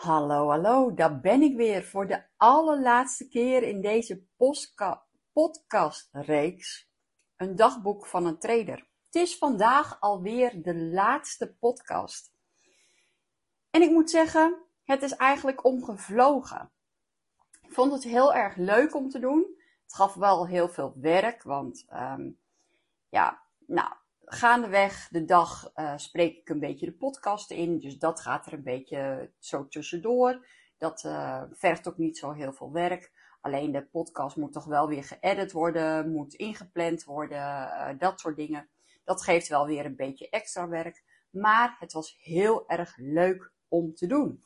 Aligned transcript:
Hallo, 0.00 0.48
hallo, 0.48 0.94
daar 0.94 1.20
ben 1.20 1.42
ik 1.42 1.56
weer 1.56 1.84
voor 1.84 2.06
de 2.06 2.22
allerlaatste 2.36 3.28
keer 3.28 3.62
in 3.62 3.80
deze 3.80 4.26
podcastreeks. 5.32 6.90
Een 7.36 7.56
dagboek 7.56 8.06
van 8.06 8.26
een 8.26 8.38
trader. 8.38 8.88
Het 9.06 9.14
is 9.14 9.38
vandaag 9.38 10.00
alweer 10.00 10.62
de 10.62 10.74
laatste 10.76 11.56
podcast. 11.56 12.32
En 13.70 13.82
ik 13.82 13.90
moet 13.90 14.10
zeggen, 14.10 14.66
het 14.84 15.02
is 15.02 15.16
eigenlijk 15.16 15.64
omgevlogen. 15.64 16.72
Ik 17.62 17.72
vond 17.72 17.92
het 17.92 18.02
heel 18.02 18.34
erg 18.34 18.56
leuk 18.56 18.94
om 18.94 19.08
te 19.08 19.18
doen. 19.18 19.46
Het 19.82 19.94
gaf 19.94 20.14
wel 20.14 20.46
heel 20.46 20.68
veel 20.68 20.92
werk, 20.96 21.42
want 21.42 21.86
um, 21.92 22.40
ja, 23.08 23.42
nou, 23.66 23.92
gaandeweg 24.34 25.08
de 25.08 25.24
dag 25.24 25.70
uh, 25.74 25.96
spreek 25.96 26.36
ik 26.36 26.48
een 26.48 26.60
beetje 26.60 26.86
de 26.86 26.92
podcast 26.96 27.50
in. 27.50 27.78
Dus 27.78 27.98
dat 27.98 28.20
gaat 28.20 28.46
er 28.46 28.52
een 28.52 28.62
beetje 28.62 29.30
zo 29.38 29.68
tussendoor. 29.68 30.46
Dat 30.78 31.04
uh, 31.04 31.42
vergt 31.50 31.88
ook 31.88 31.98
niet 31.98 32.18
zo 32.18 32.32
heel 32.32 32.52
veel 32.52 32.72
werk. 32.72 33.12
Alleen 33.40 33.72
de 33.72 33.86
podcast 33.86 34.36
moet 34.36 34.52
toch 34.52 34.64
wel 34.64 34.88
weer 34.88 35.04
geëdit 35.04 35.52
worden, 35.52 36.12
moet 36.12 36.34
ingepland 36.34 37.04
worden, 37.04 37.38
uh, 37.38 37.88
dat 37.98 38.20
soort 38.20 38.36
dingen. 38.36 38.68
Dat 39.04 39.22
geeft 39.22 39.48
wel 39.48 39.66
weer 39.66 39.84
een 39.84 39.96
beetje 39.96 40.28
extra 40.28 40.68
werk. 40.68 41.04
Maar 41.30 41.76
het 41.78 41.92
was 41.92 42.18
heel 42.20 42.68
erg 42.68 42.96
leuk 42.96 43.52
om 43.68 43.94
te 43.94 44.06
doen. 44.06 44.42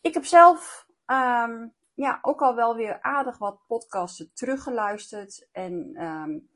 Ik 0.00 0.14
heb 0.14 0.24
zelf 0.24 0.86
um, 1.06 1.74
ja, 1.94 2.18
ook 2.22 2.42
al 2.42 2.54
wel 2.54 2.76
weer 2.76 3.02
aardig 3.02 3.38
wat 3.38 3.66
podcasten 3.66 4.30
teruggeluisterd. 4.34 5.48
En 5.52 6.04
um, 6.04 6.48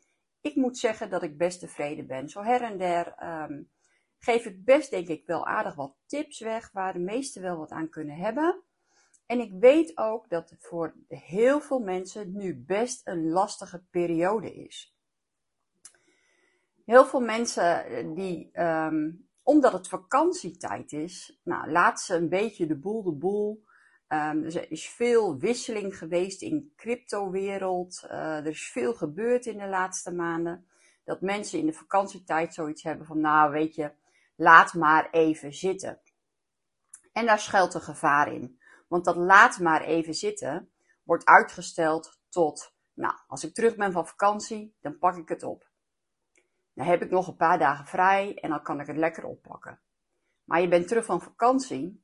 ik 0.44 0.56
moet 0.56 0.78
zeggen 0.78 1.10
dat 1.10 1.22
ik 1.22 1.38
best 1.38 1.60
tevreden 1.60 2.06
ben. 2.06 2.28
Zo 2.28 2.42
her 2.42 2.62
en 2.62 2.78
der 2.78 3.14
um, 3.22 3.70
geef 4.18 4.44
ik 4.44 4.64
best, 4.64 4.90
denk 4.90 5.08
ik, 5.08 5.26
wel 5.26 5.46
aardig 5.46 5.74
wat 5.74 5.96
tips 6.06 6.40
weg 6.40 6.70
waar 6.72 6.92
de 6.92 6.98
meesten 6.98 7.42
wel 7.42 7.56
wat 7.56 7.70
aan 7.70 7.88
kunnen 7.88 8.16
hebben. 8.16 8.62
En 9.26 9.40
ik 9.40 9.52
weet 9.52 9.98
ook 9.98 10.28
dat 10.28 10.50
het 10.50 10.66
voor 10.66 10.94
heel 11.08 11.60
veel 11.60 11.78
mensen 11.78 12.36
nu 12.36 12.56
best 12.56 13.06
een 13.06 13.28
lastige 13.28 13.82
periode 13.90 14.54
is. 14.54 14.96
Heel 16.84 17.04
veel 17.06 17.20
mensen 17.20 17.84
eh, 17.84 18.14
die, 18.14 18.60
um, 18.60 19.28
omdat 19.42 19.72
het 19.72 19.88
vakantietijd 19.88 20.92
is, 20.92 21.40
nou, 21.42 21.70
laat 21.70 22.00
ze 22.00 22.14
een 22.14 22.28
beetje 22.28 22.66
de 22.66 22.78
boel 22.78 23.02
de 23.02 23.12
boel. 23.12 23.64
Um, 24.08 24.44
er 24.44 24.70
is 24.70 24.88
veel 24.88 25.38
wisseling 25.38 25.98
geweest 25.98 26.42
in 26.42 26.72
cryptowereld. 26.77 28.02
Uh, 28.05 28.36
er 28.36 28.46
is 28.46 28.70
veel 28.70 28.94
gebeurd 28.94 29.46
in 29.46 29.58
de 29.58 29.69
laatste 29.69 30.12
maanden. 30.12 30.66
Dat 31.05 31.20
mensen 31.20 31.58
in 31.58 31.66
de 31.66 31.72
vakantietijd 31.72 32.55
zoiets 32.55 32.83
hebben 32.83 33.06
van, 33.06 33.20
nou 33.20 33.52
weet 33.52 33.74
je, 33.74 33.92
laat 34.36 34.74
maar 34.74 35.11
even 35.11 35.52
zitten. 35.52 36.00
En 37.12 37.27
daar 37.27 37.38
schuilt 37.38 37.74
een 37.74 37.80
gevaar 37.80 38.33
in. 38.33 38.61
Want 38.88 39.05
dat 39.05 39.16
laat 39.16 39.58
maar 39.58 39.83
even 39.83 40.14
zitten 40.14 40.72
wordt 41.02 41.24
uitgesteld 41.24 42.20
tot, 42.28 42.74
nou, 42.92 43.14
als 43.27 43.44
ik 43.44 43.55
terug 43.55 43.77
ben 43.77 43.92
van 43.92 44.06
vakantie, 44.06 44.77
dan 44.80 44.98
pak 44.98 45.17
ik 45.17 45.28
het 45.28 45.42
op. 45.42 45.70
Dan 46.73 46.86
heb 46.86 47.02
ik 47.02 47.11
nog 47.11 47.28
een 47.28 47.36
paar 47.36 47.58
dagen 47.58 47.86
vrij 47.86 48.34
en 48.34 48.51
dan 48.51 48.62
kan 48.62 48.80
ik 48.80 48.86
het 48.86 48.96
lekker 48.96 49.24
oppakken. 49.24 49.80
Maar 50.45 50.61
je 50.61 50.68
bent 50.68 50.89
terug 50.89 51.05
van 51.05 51.23
vakantie 51.23 52.03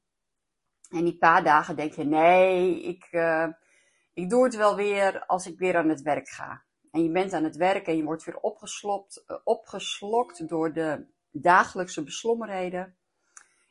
en 0.91 1.05
die 1.05 1.19
paar 1.19 1.45
dagen 1.45 1.77
denk 1.77 1.93
je, 1.93 2.05
nee, 2.05 2.83
ik, 2.83 3.09
uh, 3.11 3.47
ik 4.13 4.31
doe 4.31 4.45
het 4.45 4.57
wel 4.57 4.77
weer 4.77 5.25
als 5.27 5.47
ik 5.47 5.59
weer 5.59 5.77
aan 5.77 5.89
het 5.89 6.03
werk 6.03 6.29
ga. 6.29 6.63
En 6.91 7.03
je 7.03 7.11
bent 7.11 7.33
aan 7.33 7.45
het 7.45 7.57
werk 7.57 7.87
en 7.87 7.97
je 7.97 8.05
wordt 8.05 8.25
weer 8.25 8.37
opgeslokt, 8.37 9.25
uh, 9.27 9.37
opgeslokt 9.45 10.49
door 10.49 10.73
de 10.73 11.07
dagelijkse 11.31 12.05
beslommerheden. 12.05 12.97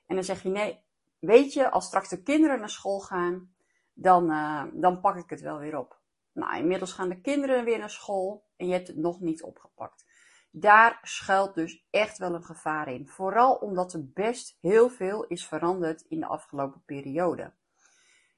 En 0.06 0.16
dan 0.16 0.24
zeg 0.24 0.44
je, 0.44 0.50
nee, 0.50 0.80
weet 1.20 1.54
je, 1.54 1.70
als 1.70 1.86
straks 1.86 2.10
de 2.10 2.24
kinderen 2.24 2.60
naar 2.60 2.70
school 2.70 3.00
gaan, 3.00 3.54
dan, 3.94 4.32
uh, 4.32 4.64
dan 4.74 5.00
pak 5.00 5.16
ik 5.16 5.30
het 5.30 5.42
wel 5.42 5.58
weer 5.58 5.78
op. 5.78 6.00
Nou, 6.34 6.58
inmiddels 6.58 6.92
gaan 6.92 7.10
de 7.10 7.22
kinderen 7.22 7.64
weer 7.64 7.80
naar 7.80 7.90
school 7.90 8.44
en 8.56 8.68
je 8.68 8.74
hebt 8.74 8.88
het 8.88 8.98
nog 8.98 9.20
niet 9.20 9.44
opgepakt. 9.44 10.06
Daar 10.52 11.00
schuilt 11.02 11.54
dus 11.54 11.88
echt 11.90 12.18
wel 12.18 12.34
een 12.34 12.44
gevaar 12.44 12.88
in. 12.88 13.08
Vooral 13.08 13.56
omdat 13.56 13.94
er 13.94 14.12
best 14.14 14.58
heel 14.62 14.90
veel 14.90 15.26
is 15.26 15.48
veranderd 15.48 16.02
in 16.02 16.20
de 16.20 16.26
afgelopen 16.26 16.84
periode. 16.86 17.54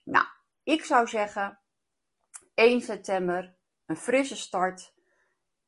Nou, 0.03 0.25
ik 0.63 0.83
zou 0.83 1.07
zeggen 1.07 1.59
1 2.53 2.81
september, 2.81 3.55
een 3.85 3.97
frisse 3.97 4.35
start. 4.35 4.93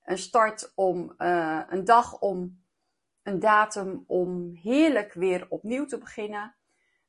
Een 0.03 0.18
start 0.18 0.72
om, 0.76 1.16
uh, 1.18 1.62
een 1.68 1.86
dag 1.86 2.20
om, 2.20 2.64
een 3.24 3.40
datum 3.40 4.03
om 4.08 4.56
heerlijk 4.56 5.14
weer 5.14 5.46
opnieuw 5.50 5.86
te 5.86 5.98
beginnen. 5.98 6.56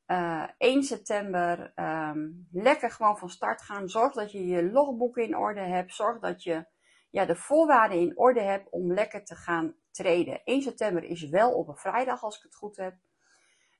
Uh, 0.06 0.42
eh, 0.42 0.50
1 0.58 0.82
september 0.82 1.72
um, 1.76 2.48
lekker 2.52 2.90
gewoon 2.90 3.18
van 3.18 3.30
start 3.30 3.62
gaan. 3.62 3.88
Zorg 3.88 4.12
dat 4.12 4.32
je 4.32 4.46
je 4.46 4.70
logboek 4.70 5.16
in 5.16 5.36
orde 5.36 5.60
hebt. 5.60 5.94
Zorg 5.94 6.18
dat 6.18 6.42
je 6.42 6.66
ja, 7.14 7.24
de 7.24 7.36
voorwaarden 7.36 7.98
in 7.98 8.18
orde 8.18 8.40
heb 8.40 8.66
om 8.70 8.92
lekker 8.92 9.24
te 9.24 9.34
gaan 9.34 9.74
treden. 9.90 10.40
1 10.44 10.62
september 10.62 11.04
is 11.04 11.28
wel 11.28 11.52
op 11.52 11.68
een 11.68 11.76
vrijdag 11.76 12.22
als 12.22 12.36
ik 12.36 12.42
het 12.42 12.54
goed 12.54 12.76
heb. 12.76 12.94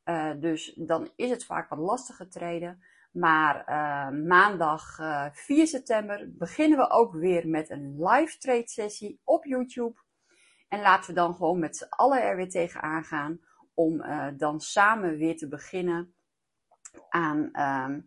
Uh, 0.04 0.32
dus 0.40 0.74
dan 0.74 1.10
is 1.16 1.30
het 1.30 1.44
vaak 1.44 1.68
wat 1.68 1.78
lastiger 1.78 2.30
treden. 2.30 2.82
Maar 3.12 3.56
uh, 3.56 4.26
maandag 4.26 4.98
uh, 4.98 5.24
eh, 5.24 5.32
4 5.32 5.66
september 5.66 6.30
beginnen 6.32 6.78
we 6.78 6.90
ook 6.90 7.14
weer 7.14 7.48
met 7.48 7.70
een 7.70 7.94
live 7.98 8.38
trade 8.38 8.68
sessie 8.68 9.20
op 9.24 9.44
YouTube. 9.44 10.00
En 10.68 10.80
laten 10.80 11.08
we 11.08 11.20
dan 11.20 11.34
gewoon 11.34 11.58
met 11.58 11.76
z'n 11.76 11.88
allen 11.88 12.22
er 12.22 12.36
weer 12.36 12.50
tegenaan 12.50 13.04
gaan 13.04 13.40
om 13.74 14.04
dan 14.36 14.60
samen 14.60 15.16
weer 15.16 15.36
te 15.36 15.48
beginnen 15.48 16.14
aan 17.08 17.48
ehm, 17.52 18.00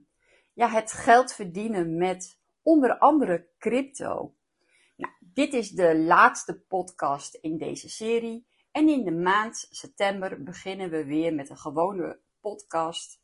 ja, 0.53 0.69
het 0.69 0.91
geld 0.91 1.33
verdienen 1.33 1.97
met 1.97 2.39
onder 2.61 2.97
andere 2.97 3.47
crypto. 3.57 4.36
Dit 5.37 5.53
is 5.53 5.69
de 5.69 5.97
laatste 5.97 6.59
podcast 6.59 7.33
in 7.33 7.57
deze 7.57 7.89
serie. 7.89 8.47
En 8.71 8.89
in 8.89 9.03
de 9.03 9.11
maand 9.11 9.67
september 9.69 10.43
beginnen 10.43 10.89
we 10.89 11.05
weer 11.05 11.33
met 11.33 11.49
een 11.49 11.57
gewone 11.57 12.19
podcast. 12.39 13.21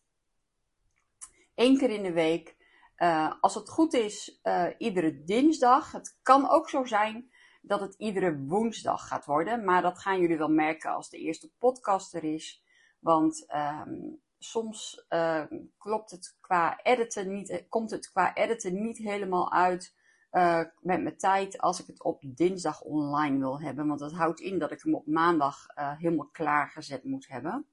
Eén 1.56 1.78
keer 1.78 1.90
in 1.90 2.04
de 2.04 2.12
week. 2.12 2.56
Uh, 2.98 3.34
als 3.42 3.56
het 3.56 3.70
goed 3.70 3.94
is, 3.94 4.40
uh, 4.44 4.68
iedere 4.78 5.24
dinsdag. 5.24 5.92
Het 5.92 6.20
kan 6.22 6.50
ook 6.50 6.70
zo 6.70 6.86
zijn 6.86 7.32
dat 7.62 7.80
het 7.80 7.96
iedere 7.98 8.38
woensdag 8.38 9.08
gaat 9.08 9.26
worden. 9.26 9.64
Maar 9.64 9.82
dat 9.82 10.00
gaan 10.00 10.20
jullie 10.20 10.38
wel 10.38 10.52
merken 10.52 10.92
als 10.92 11.10
de 11.10 11.18
eerste 11.18 11.52
podcast 11.58 12.14
er 12.14 12.24
is. 12.24 12.64
Want 13.00 13.46
um, 13.56 14.22
soms 14.38 15.06
uh, 15.10 15.44
klopt 15.78 16.12
het 16.12 16.38
qua 16.42 16.84
editen 16.84 17.34
niet, 17.34 17.66
komt 17.70 17.92
het 17.92 18.12
qua 18.12 18.36
editen 18.36 18.82
niet 18.82 18.98
helemaal 18.98 19.52
uit 19.52 20.02
uh, 20.34 20.60
met 20.80 21.04
mijn 21.04 21.18
tijd 21.18 21.58
als 21.58 21.82
ik 21.82 21.88
het 21.88 22.04
op 22.04 22.22
dinsdag 22.26 22.82
online 22.82 23.38
wil 23.38 23.62
hebben. 23.62 23.88
Want 23.88 24.00
dat 24.00 24.14
houdt 24.14 24.40
in 24.40 24.60
dat 24.60 24.72
ik 24.72 24.82
hem 24.84 24.96
op 24.96 25.08
maandag 25.08 25.66
uh, 25.76 25.98
helemaal 25.98 26.30
klaargezet 26.32 27.04
moet 27.04 27.28
hebben. 27.28 27.66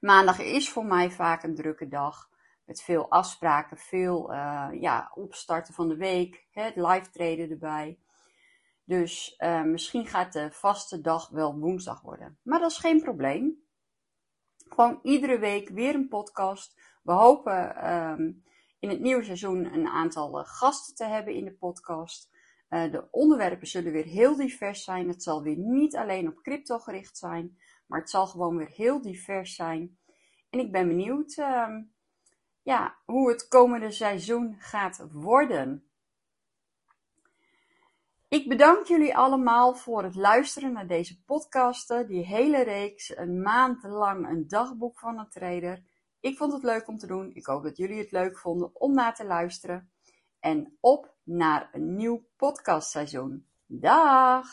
Maandag 0.00 0.38
is 0.38 0.70
voor 0.70 0.84
mij 0.84 1.10
vaak 1.10 1.42
een 1.42 1.54
drukke 1.54 1.88
dag. 1.88 2.28
Met 2.64 2.82
veel 2.82 3.10
afspraken, 3.10 3.76
veel 3.76 4.32
uh, 4.32 4.68
ja, 4.72 5.10
opstarten 5.14 5.74
van 5.74 5.88
de 5.88 5.96
week, 5.96 6.46
het 6.50 6.76
live 6.76 7.10
treden 7.10 7.50
erbij. 7.50 7.98
Dus 8.84 9.42
misschien 9.64 10.06
gaat 10.06 10.32
de 10.32 10.50
vaste 10.52 11.00
dag 11.00 11.28
wel 11.28 11.58
woensdag 11.58 12.00
worden. 12.00 12.38
Maar 12.42 12.60
dat 12.60 12.70
is 12.70 12.78
geen 12.78 13.02
probleem. 13.02 13.62
Gewoon 14.68 14.98
iedere 15.02 15.38
week 15.38 15.68
weer 15.68 15.94
een 15.94 16.08
podcast. 16.08 16.80
We 17.02 17.12
hopen 17.12 17.92
um, 17.92 18.44
in 18.80 18.88
het 18.88 19.00
nieuwe 19.00 19.24
seizoen 19.24 19.74
een 19.74 19.88
aantal 19.88 20.38
eh, 20.38 20.46
gasten 20.46 20.94
te 20.94 21.04
hebben 21.04 21.34
in 21.34 21.44
de 21.44 21.52
podcast. 21.52 22.30
Uh, 22.70 22.92
de 22.92 23.08
onderwerpen 23.10 23.66
zullen 23.66 23.92
weer 23.92 24.04
heel 24.04 24.36
divers 24.36 24.84
zijn. 24.84 25.08
Het 25.08 25.22
zal 25.22 25.42
weer 25.42 25.56
niet 25.56 25.96
alleen 25.96 26.28
op 26.28 26.42
crypto 26.42 26.78
gericht 26.78 27.18
zijn, 27.18 27.58
maar 27.86 28.00
het 28.00 28.10
zal 28.10 28.26
gewoon 28.26 28.56
weer 28.56 28.70
heel 28.70 29.02
divers 29.02 29.54
zijn. 29.54 29.98
En 30.50 30.58
ik 30.58 30.72
ben 30.72 30.88
benieuwd 30.88 31.36
uh, 31.36 31.68
ja, 32.62 32.96
hoe 33.04 33.30
het 33.30 33.48
komende 33.48 33.90
seizoen 33.90 34.56
gaat 34.58 35.06
worden. 35.12 35.90
Ik 38.28 38.48
bedank 38.48 38.86
jullie 38.86 39.16
allemaal 39.16 39.74
voor 39.74 40.02
het 40.02 40.14
luisteren 40.14 40.72
naar 40.72 40.86
deze 40.86 41.22
podcasten, 41.24 42.06
die 42.06 42.24
hele 42.24 42.62
reeks, 42.62 43.16
een 43.16 43.42
maand 43.42 43.82
lang 43.82 44.28
een 44.28 44.48
dagboek 44.48 44.98
van 44.98 45.18
een 45.18 45.28
trader. 45.28 45.82
Ik 46.20 46.36
vond 46.36 46.52
het 46.52 46.62
leuk 46.62 46.88
om 46.88 46.98
te 46.98 47.06
doen. 47.06 47.30
Ik 47.34 47.46
hoop 47.46 47.62
dat 47.62 47.76
jullie 47.76 47.98
het 47.98 48.10
leuk 48.10 48.38
vonden 48.38 48.80
om 48.80 48.94
naar 48.94 49.14
te 49.14 49.24
luisteren. 49.24 49.90
En 50.40 50.76
op 50.80 51.14
naar 51.22 51.68
een 51.72 51.96
nieuw 51.96 52.26
podcastseizoen. 52.36 53.46
Dag! 53.66 54.46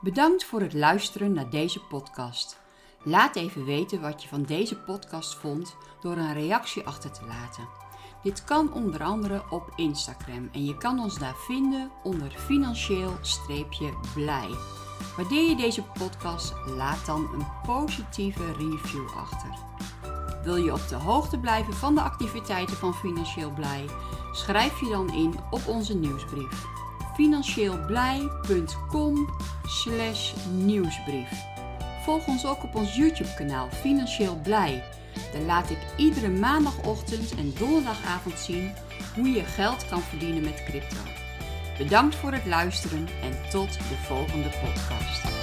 Bedankt 0.00 0.44
voor 0.44 0.60
het 0.60 0.72
luisteren 0.72 1.32
naar 1.32 1.50
deze 1.50 1.86
podcast. 1.86 2.60
Laat 3.04 3.36
even 3.36 3.64
weten 3.64 4.00
wat 4.00 4.22
je 4.22 4.28
van 4.28 4.42
deze 4.42 4.80
podcast 4.80 5.34
vond 5.34 5.76
door 6.00 6.16
een 6.16 6.32
reactie 6.32 6.86
achter 6.86 7.12
te 7.12 7.26
laten. 7.26 7.68
Dit 8.22 8.44
kan 8.44 8.72
onder 8.72 9.02
andere 9.02 9.50
op 9.50 9.72
Instagram 9.76 10.48
en 10.52 10.64
je 10.64 10.76
kan 10.76 10.98
ons 10.98 11.18
daar 11.18 11.36
vinden 11.36 11.90
onder 12.02 12.30
financieel-blij. 12.30 14.48
Waardeer 15.16 15.48
je 15.48 15.56
deze 15.56 15.82
podcast? 15.82 16.52
Laat 16.76 17.06
dan 17.06 17.28
een 17.34 17.46
positieve 17.66 18.52
review 18.52 19.08
achter. 19.16 19.50
Wil 20.42 20.56
je 20.56 20.72
op 20.72 20.88
de 20.88 20.94
hoogte 20.94 21.38
blijven 21.38 21.74
van 21.74 21.94
de 21.94 22.00
activiteiten 22.00 22.76
van 22.76 22.94
Financieel 22.94 23.50
Blij? 23.50 23.84
Schrijf 24.32 24.80
je 24.80 24.88
dan 24.88 25.12
in 25.12 25.34
op 25.50 25.66
onze 25.66 25.96
nieuwsbrief. 25.96 26.64
financieelblij.com 27.14 29.28
nieuwsbrief. 30.52 31.30
Volg 32.04 32.26
ons 32.26 32.46
ook 32.46 32.62
op 32.62 32.74
ons 32.74 32.96
YouTube 32.96 33.34
kanaal 33.34 33.68
Financieel 33.70 34.40
Blij. 34.42 34.84
Daar 35.32 35.42
laat 35.42 35.70
ik 35.70 35.78
iedere 35.96 36.28
maandagochtend 36.28 37.34
en 37.34 37.52
donderdagavond 37.58 38.38
zien 38.38 38.72
hoe 39.14 39.30
je 39.30 39.44
geld 39.44 39.88
kan 39.88 40.00
verdienen 40.00 40.42
met 40.42 40.64
crypto. 40.64 41.19
Bedankt 41.80 42.14
voor 42.14 42.32
het 42.32 42.46
luisteren 42.46 43.08
en 43.22 43.50
tot 43.50 43.72
de 43.72 43.96
volgende 43.96 44.48
podcast. 44.48 45.39